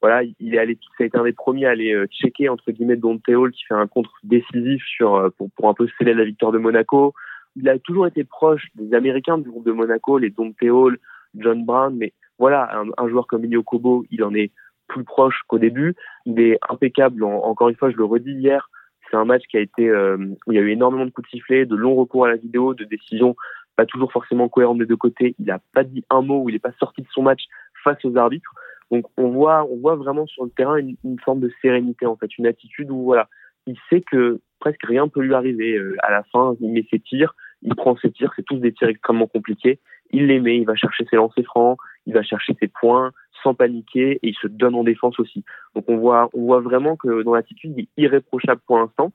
[0.00, 2.70] voilà, il est allé, ça a été un des premiers à aller euh, checker entre
[2.72, 6.12] guillemets Don Hall qui fait un contre décisif sur euh, pour, pour un peu sceller
[6.12, 7.14] la victoire de Monaco
[7.56, 10.98] il a toujours été proche des Américains du groupe de Monaco, les Dom Hall,
[11.34, 14.50] John Brown, mais voilà, un, joueur comme Ilio Kobo, il en est
[14.88, 15.94] plus proche qu'au début.
[16.26, 17.22] Il est impeccable.
[17.22, 18.70] encore une fois, je le redis hier,
[19.08, 21.28] c'est un match qui a été euh, où il y a eu énormément de coups
[21.30, 23.36] de sifflet, de longs recours à la vidéo, de décisions
[23.76, 25.34] pas toujours forcément cohérentes des deux côtés.
[25.38, 27.42] Il n'a pas dit un mot, il n'est pas sorti de son match
[27.84, 28.52] face aux arbitres.
[28.90, 32.36] Donc on voit, on voit vraiment sur le terrain une, forme de sérénité en fait,
[32.38, 33.28] une attitude où voilà,
[33.66, 35.76] il sait que presque rien peut lui arriver.
[35.76, 38.72] Euh, à la fin, il met ses tirs, il prend ses tirs, c'est tous des
[38.72, 39.78] tirs extrêmement compliqués.
[40.10, 43.54] Il les met, il va chercher ses lancers francs, il va chercher ses points sans
[43.54, 45.44] paniquer et il se donne en défense aussi.
[45.74, 49.12] Donc on voit, on voit vraiment que dans l'attitude, il est irréprochable pour l'instant.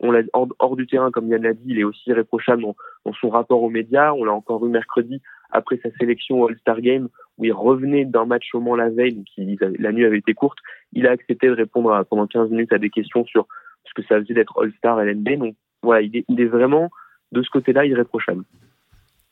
[0.00, 2.74] On l'a hors, du terrain, comme Yann l'a dit, il est aussi irréprochable dans,
[3.20, 4.12] son rapport aux médias.
[4.14, 5.20] On l'a encore vu mercredi
[5.52, 7.08] après sa sélection All-Star Game
[7.38, 9.26] où il revenait d'un match au Mans la veille, donc
[9.78, 10.58] la nuit avait été courte.
[10.92, 13.46] Il a accepté de répondre pendant 15 minutes à des questions sur
[13.84, 15.38] ce que ça faisait d'être All-Star LNB.
[15.38, 16.90] Donc voilà, il est vraiment
[17.32, 18.44] de ce côté-là irréprochable.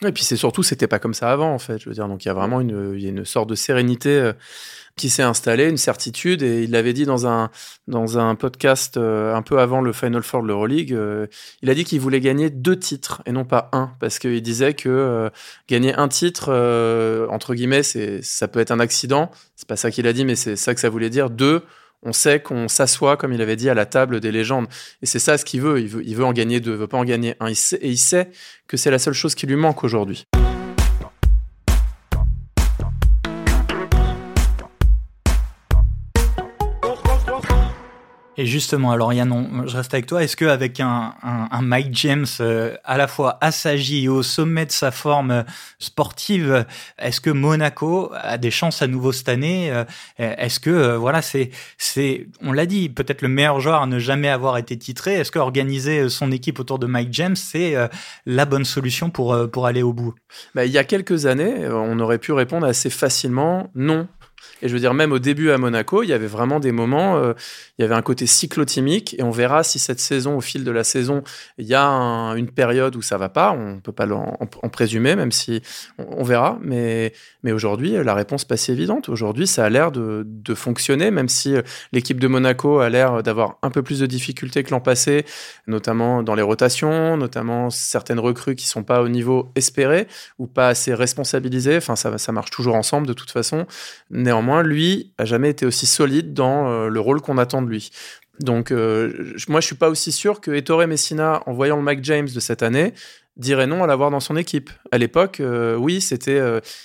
[0.06, 1.78] Et puis c'est surtout, c'était pas comme ça avant, en fait.
[1.78, 4.10] Je veux dire, donc il y a vraiment une, y a une sorte de sérénité
[4.10, 4.32] euh,
[4.94, 6.44] qui s'est installée, une certitude.
[6.44, 7.50] Et il l'avait dit dans un,
[7.88, 10.92] dans un podcast euh, un peu avant le Final Four de l'Euroleague.
[10.92, 11.26] Euh,
[11.62, 14.74] il a dit qu'il voulait gagner deux titres et non pas un, parce qu'il disait
[14.74, 15.30] que
[15.68, 16.52] gagner un titre,
[17.28, 19.32] entre guillemets, c'est, ça peut être un accident.
[19.56, 21.28] C'est pas ça qu'il a dit, mais c'est ça que ça voulait dire.
[21.28, 21.64] Deux,
[22.02, 24.66] on sait qu'on s'assoit, comme il avait dit, à la table des légendes.
[25.02, 25.80] Et c'est ça ce qu'il veut.
[25.80, 27.48] Il veut, il veut en gagner deux, il veut pas en gagner un.
[27.48, 28.30] et il sait
[28.66, 30.26] que c'est la seule chose qui lui manque aujourd'hui.
[38.40, 40.22] Et justement, alors Yann, je reste avec toi.
[40.22, 44.64] Est-ce qu'avec un, un, un, Mike James euh, à la fois assagi et au sommet
[44.64, 45.42] de sa forme euh,
[45.80, 46.64] sportive,
[47.00, 49.84] est-ce que Monaco a des chances à nouveau cette année euh,
[50.18, 54.28] Est-ce que voilà, c'est c'est, on l'a dit, peut-être le meilleur joueur à ne jamais
[54.28, 55.14] avoir été titré.
[55.14, 57.74] Est-ce que organiser son équipe autour de Mike James, c'est
[58.24, 60.14] la bonne solution pour pour aller au bout?
[60.54, 64.06] Bah, Il y a quelques années, on aurait pu répondre assez facilement non
[64.62, 67.16] et je veux dire, même au début à Monaco, il y avait vraiment des moments,
[67.16, 67.32] euh,
[67.78, 70.70] il y avait un côté cyclotimique, et on verra si cette saison, au fil de
[70.70, 71.22] la saison,
[71.58, 71.84] il y a
[72.36, 73.52] une période où ça va pas.
[73.52, 75.62] On peut pas en, présumer, même si
[75.98, 76.58] on, verra.
[76.60, 79.08] Mais, mais aujourd'hui, la réponse pas si évidente.
[79.08, 80.24] Aujourd'hui, ça a l'air de,
[80.54, 84.64] fonctionner, même si euh, l'équipe de Monaco a l'air d'avoir un peu plus de difficultés
[84.64, 85.24] que l'an passé,
[85.66, 90.68] notamment dans les rotations, notamment certaines recrues qui sont pas au niveau espéré ou pas
[90.68, 91.76] assez responsabilisées.
[91.76, 93.66] Enfin, ça marche toujours ensemble de toute façon.
[94.28, 97.90] Néanmoins, lui a jamais été aussi solide dans euh, le rôle qu'on attend de lui.
[98.40, 102.04] Donc, euh, moi, je suis pas aussi sûr que Ettore Messina, en voyant le Mike
[102.04, 102.92] James de cette année,
[103.38, 104.68] dirait non à l'avoir dans son équipe.
[104.92, 106.42] À l'époque, euh, oui, c'était,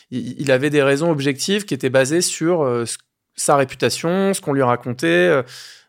[0.09, 2.65] il, avait des raisons objectives qui étaient basées sur
[3.35, 5.43] sa réputation, ce qu'on lui racontait.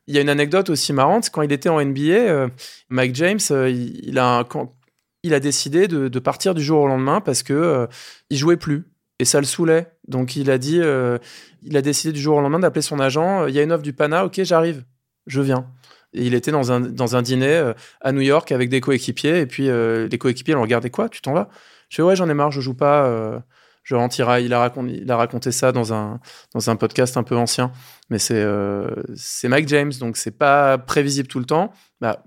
[0.08, 2.48] Il y a une anecdote aussi marrante, quand il était en NBA,
[2.88, 4.44] Mike James, il, a,
[5.22, 7.86] décidé de, de, partir du jour au lendemain parce que
[8.28, 8.86] il jouait plus
[9.18, 9.88] et ça le saoulait.
[10.09, 11.18] Donc il a dit, euh,
[11.62, 13.46] il a décidé du jour au lendemain d'appeler son agent.
[13.46, 14.85] Il y a une offre du Pana, ok, j'arrive,
[15.27, 15.66] je viens.
[16.12, 19.40] Et il était dans un, dans un dîner euh, à New York avec des coéquipiers
[19.40, 21.48] et puis euh, les coéquipiers l'ont regardé quoi, tu t'en vas?
[21.88, 23.42] Je fais ouais, j'en ai marre, je joue pas.
[23.85, 24.44] je rentirai.
[24.44, 26.20] Il a raconté, ça dans un
[26.53, 27.72] dans un podcast un peu ancien,
[28.11, 28.44] mais c'est
[29.14, 31.72] c'est Mike James, donc c'est pas prévisible tout le temps.
[32.00, 32.24] Bah,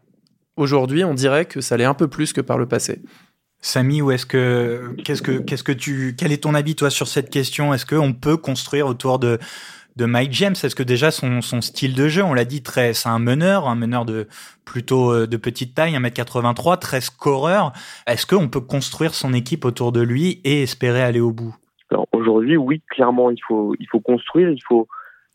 [0.56, 3.02] aujourd'hui, on dirait que ça l'est un peu plus que par le passé.
[3.67, 7.08] Samy, ou est-ce que qu'est-ce que qu'est-ce que tu quel est ton avis toi sur
[7.08, 7.73] cette question?
[7.73, 9.38] Est-ce qu'on peut construire autour de
[9.97, 10.53] de Mike James?
[10.53, 13.67] Est-ce que déjà son, son style de jeu, on l'a dit, très, c'est un meneur,
[13.67, 14.27] un meneur de
[14.63, 17.73] plutôt euh, de petite taille, 1m83, très scoreur.
[18.06, 21.56] Est-ce qu'on peut construire son équipe autour de lui et espérer aller au bout?
[22.12, 24.88] Aujourd'hui, oui, clairement, il faut, il faut construire, il faut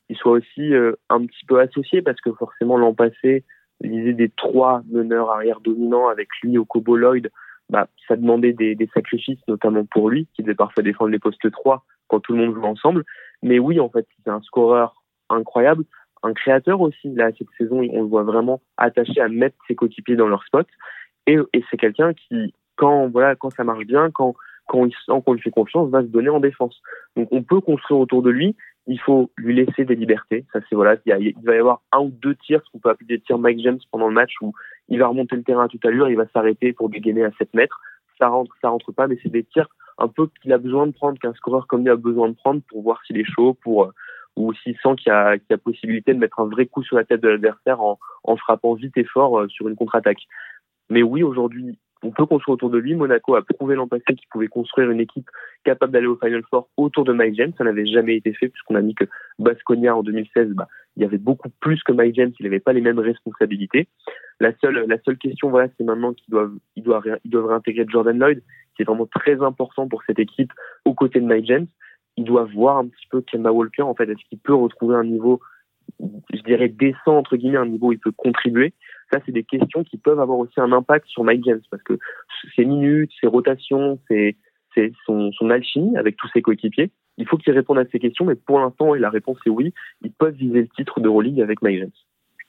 [0.06, 3.44] qu'il soit aussi euh, un petit peu associé parce que forcément l'an passé,
[3.80, 6.66] l'idée des trois meneurs arrière dominants avec lui au
[6.96, 7.30] Lloyd,
[7.72, 11.84] bah, ça demandait des, sacrifices, notamment pour lui, qui devait parfois défendre les postes 3
[12.06, 13.02] quand tout le monde joue ensemble.
[13.42, 15.84] Mais oui, en fait, c'est un scoreur incroyable,
[16.22, 17.08] un créateur aussi.
[17.14, 20.66] Là, cette saison, on le voit vraiment attaché à mettre ses coéquipiers dans leur spot.
[21.26, 24.34] Et, et c'est quelqu'un qui, quand voilà, quand ça marche bien, quand
[24.68, 26.80] quand il sent qu'on lui fait confiance, va se donner en défense.
[27.16, 28.54] Donc on peut construire autour de lui.
[28.86, 30.44] Il faut lui laisser des libertés.
[30.52, 32.90] Ça c'est voilà, il, il, va y avoir un ou deux tirs, ce qu'on peut
[32.90, 34.52] appeler des tirs Mike James pendant le match où
[34.88, 37.54] il va remonter le terrain à toute allure, il va s'arrêter pour dégainer à 7
[37.54, 37.80] mètres.
[38.18, 39.68] Ça rentre, ça rentre pas, mais c'est des tirs
[39.98, 42.60] un peu qu'il a besoin de prendre, qu'un scoreur comme lui a besoin de prendre
[42.68, 43.92] pour voir s'il est chaud, pour
[44.36, 46.82] ou s'il sent qu'il y, a, qu'il y a possibilité de mettre un vrai coup
[46.82, 50.22] sur la tête de l'adversaire en, en frappant vite et fort euh, sur une contre-attaque.
[50.88, 52.94] Mais oui, aujourd'hui, on peut construire autour de lui.
[52.94, 55.28] Monaco a prouvé l'an passé qu'il pouvait construire une équipe
[55.64, 57.52] capable d'aller au Final Four autour de Mike James.
[57.56, 59.04] Ça n'avait jamais été fait puisqu'on a mis que
[59.38, 62.32] Basconia en 2016, bah, il y avait beaucoup plus que Mike James.
[62.40, 63.88] Il n'avait pas les mêmes responsabilités.
[64.40, 67.86] La seule, la seule question, voilà, c'est maintenant qu'ils doivent, ils doivent, ils doivent réintégrer
[67.88, 68.42] Jordan Lloyd,
[68.74, 70.52] qui est vraiment très important pour cette équipe
[70.84, 71.66] aux côtés de Mike James.
[72.16, 75.04] Ils doivent voir un petit peu Kemba Walker, en fait, est-ce qu'il peut retrouver un
[75.04, 75.40] niveau,
[76.00, 78.72] je dirais, décent, entre guillemets, un niveau où il peut contribuer.
[79.12, 81.98] Ça, c'est des questions qui peuvent avoir aussi un impact sur Mike James parce que
[82.56, 84.36] ses minutes, ses rotations, ses,
[84.74, 88.34] ses, son, alchimie avec tous ses coéquipiers, il faut qu'il réponde à ces questions, mais
[88.34, 91.60] pour l'instant, et la réponse est oui, ils peuvent viser le titre de Rolling avec
[91.62, 91.90] Mike James.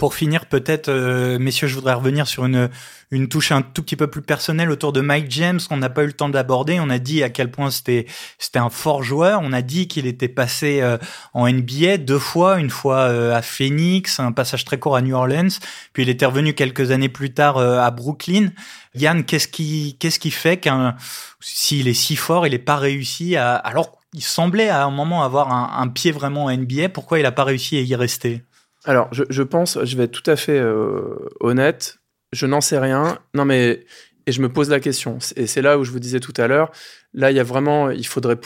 [0.04, 2.70] Pour finir, peut-être, euh, messieurs, je voudrais revenir sur une,
[3.10, 6.04] une touche un tout petit peu plus personnelle autour de Mike James qu'on n'a pas
[6.04, 6.78] eu le temps d'aborder.
[6.82, 8.06] On a dit à quel point c'était
[8.38, 9.40] c'était un fort joueur.
[9.42, 10.98] On a dit qu'il était passé euh,
[11.34, 15.16] en NBA deux fois, une fois euh, à Phoenix, un passage très court à New
[15.16, 15.58] Orleans,
[15.94, 18.50] puis il était revenu quelques années plus tard à Brooklyn.
[18.96, 20.98] Yann, qu'est-ce qui qu'est-ce qui fait qu'un
[21.40, 25.24] s'il est si fort, il n'est pas réussi à alors il semblait à un moment
[25.24, 26.90] avoir un, un pied vraiment en NBA.
[26.90, 28.44] Pourquoi il n'a pas réussi à y rester?
[28.86, 32.00] Alors, je, je, pense, je vais être tout à fait euh, honnête,
[32.32, 33.20] je n'en sais rien.
[33.34, 33.86] Non, mais
[34.26, 35.18] et je me pose la question.
[35.36, 36.72] Et c'est là où je vous disais tout à l'heure.
[37.14, 38.38] Là, il y a vraiment, il faudrait,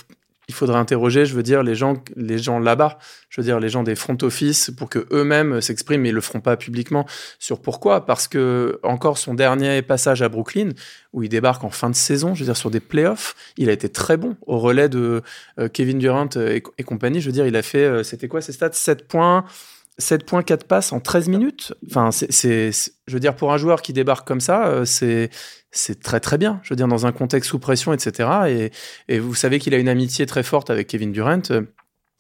[0.48, 2.98] il faudrait interroger, je veux dire, les gens, les gens là-bas,
[3.30, 6.40] je veux dire, les gens des front office, pour que eux-mêmes s'expriment, ils le feront
[6.40, 7.06] pas publiquement
[7.38, 8.06] sur pourquoi?
[8.06, 10.70] Parce que encore son dernier passage à Brooklyn,
[11.14, 13.72] où il débarque en fin de saison, je veux dire, sur des playoffs, il a
[13.72, 15.22] été très bon au relais de
[15.60, 17.22] euh, Kevin Durant et, et, compagnie.
[17.22, 18.72] Je veux dire, il a fait, euh, c'était quoi ses stats?
[18.72, 19.46] 7 points.
[20.00, 21.74] 7.4 passes en 13 minutes.
[21.90, 25.30] Enfin, c'est, je veux dire, pour un joueur qui débarque comme ça, euh, c'est,
[25.72, 26.60] c'est très très bien.
[26.64, 28.30] Je veux dire, dans un contexte sous pression, etc.
[28.48, 28.72] Et,
[29.08, 31.42] et vous savez qu'il a une amitié très forte avec Kevin Durant.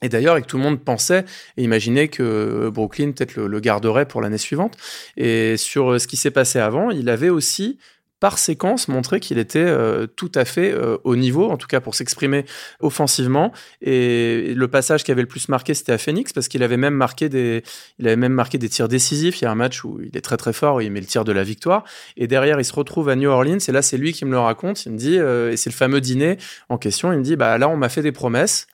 [0.01, 1.25] Et d'ailleurs, et que tout le monde pensait
[1.57, 4.77] et imaginait que Brooklyn peut-être le, le garderait pour l'année suivante.
[5.15, 7.79] Et sur ce qui s'est passé avant, il avait aussi
[8.19, 11.79] par séquence montrer qu'il était euh, tout à fait euh, au niveau, en tout cas
[11.79, 12.45] pour s'exprimer
[12.79, 13.51] offensivement.
[13.81, 16.95] Et le passage qui avait le plus marqué, c'était à Phoenix parce qu'il avait même
[16.95, 17.63] marqué des,
[17.99, 19.41] avait même marqué des tirs décisifs.
[19.41, 21.05] Il y a un match où il est très très fort, où il met le
[21.05, 21.83] tir de la victoire.
[22.15, 23.59] Et derrière, il se retrouve à New Orleans.
[23.67, 24.85] Et là, c'est lui qui me le raconte.
[24.85, 26.37] Il me dit, euh, et c'est le fameux dîner
[26.69, 27.13] en question.
[27.13, 28.67] Il me dit, bah là, on m'a fait des promesses.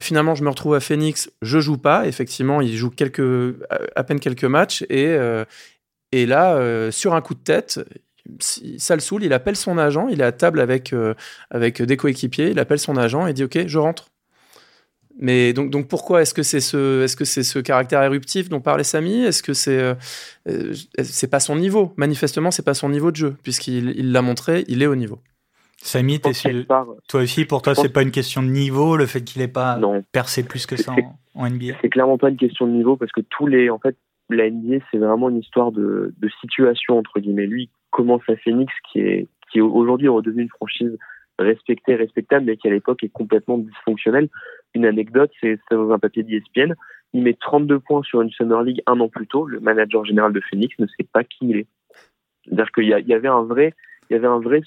[0.00, 2.06] Finalement, je me retrouve à Phoenix, je joue pas.
[2.06, 3.56] Effectivement, il joue quelques,
[3.94, 5.16] à peine quelques matchs et
[6.14, 7.80] et là, sur un coup de tête,
[8.40, 11.14] ça le saoule, il appelle son agent, il est à table avec, euh,
[11.50, 14.08] avec des coéquipiers, il appelle son agent et dit Ok, je rentre.
[15.18, 18.60] Mais donc, donc pourquoi est-ce que c'est ce, est-ce que c'est ce caractère éruptif dont
[18.60, 19.22] parlait Samy?
[19.22, 19.94] Est-ce que c'est, euh,
[20.48, 21.92] euh, c'est pas son niveau?
[21.96, 25.18] Manifestement, c'est pas son niveau de jeu, puisqu'il il l'a montré, il est au niveau.
[25.82, 29.48] Samy, toi aussi, pour toi, c'est pas une question de niveau, le fait qu'il ait
[29.48, 29.80] pas
[30.12, 33.10] percé plus que ça en, en NBA C'est clairement pas une question de niveau, parce
[33.10, 33.96] que tous les, en fait,
[34.36, 37.46] la NBA, c'est vraiment une histoire de, situation, entre guillemets.
[37.46, 40.96] Lui, commence à Phoenix, qui est, qui aujourd'hui est redevenu une franchise
[41.38, 44.28] respectée, respectable, mais qui à l'époque est complètement dysfonctionnelle.
[44.74, 46.74] Une anecdote, c'est dans un papier d'ESPN.
[47.12, 49.46] Il met 32 points sur une Summer League un an plus tôt.
[49.46, 51.66] Le manager général de Phoenix ne sait pas qui il est.
[52.44, 53.74] C'est-à-dire qu'il y, avait un vrai,
[54.08, 54.62] il y avait un vrai,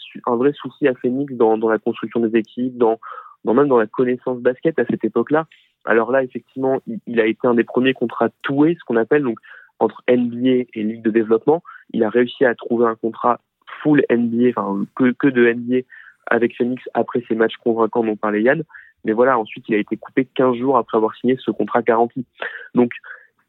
[0.54, 3.00] souci à Phoenix dans, la construction des équipes, dans
[3.44, 5.48] même dans la connaissance basket à cette époque-là.
[5.86, 9.40] Alors là, effectivement, il, a été un des premiers contrats toués, ce qu'on appelle donc
[9.80, 11.64] entre NBA et Ligue de développement.
[11.92, 13.40] Il a réussi à trouver un contrat
[13.82, 15.86] full NBA, enfin que, de NBA
[16.28, 18.64] avec Phoenix après ses matchs convaincants dont parlait Yann.
[19.04, 22.26] Mais voilà, ensuite, il a été coupé 15 jours après avoir signé ce contrat garanti.
[22.74, 22.92] Donc,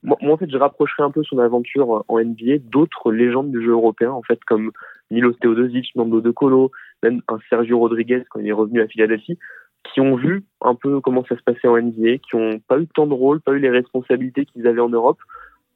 [0.02, 3.72] moi, en fait, je rapprocherai un peu son aventure en NBA d'autres légendes du jeu
[3.72, 4.70] européen, en fait, comme
[5.10, 6.70] Milos Teodosic, Nando De Colo,
[7.02, 9.38] même un Sergio Rodriguez quand il est revenu à Philadelphie,
[9.92, 12.86] qui ont vu un peu comment ça se passait en NBA, qui n'ont pas eu
[12.86, 15.18] tant de rôle, pas eu les responsabilités qu'ils avaient en Europe,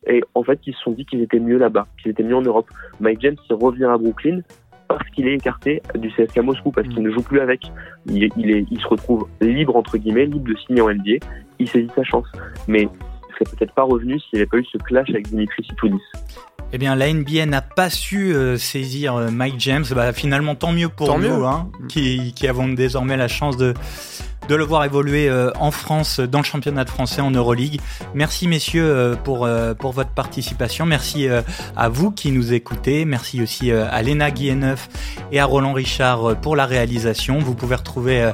[0.07, 2.43] et en fait, ils se sont dit qu'ils étaient mieux là-bas, qu'ils étaient mieux en
[2.43, 2.69] Europe.
[3.01, 4.41] Mike James, il revient à Brooklyn.
[4.89, 7.61] parce qu'il est écarté du CSK Moscou, parce qu'il ne joue plus avec.
[8.07, 11.25] Il, il, est, il se retrouve libre, entre guillemets, libre de signer en NBA.
[11.59, 12.27] Il saisit sa chance.
[12.67, 15.63] Mais il serait peut-être pas revenu s'il n'y avait pas eu ce clash avec Dimitri
[15.65, 16.01] Sitoudis.
[16.73, 19.85] Eh bien, la NBA n'a pas su euh, saisir euh, Mike James.
[19.91, 23.75] Bah, finalement, tant mieux pour nous, Hein, qui, qui, avons désormais la chance de,
[24.49, 27.81] de le voir évoluer euh, en France, dans le championnat de français, en Euroleague.
[28.15, 30.87] Merci, messieurs, pour, pour votre participation.
[30.87, 31.29] Merci
[31.77, 33.05] à vous qui nous écoutez.
[33.05, 34.89] Merci aussi à Léna Guilleneuf
[35.33, 37.39] et à Roland Richard pour la réalisation.
[37.39, 38.31] Vous pouvez retrouver,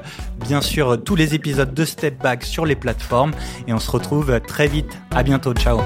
[0.46, 3.32] bien sûr, tous les épisodes de Step Back sur les plateformes.
[3.66, 4.98] Et on se retrouve très vite.
[5.14, 5.54] À bientôt.
[5.54, 5.80] Ciao.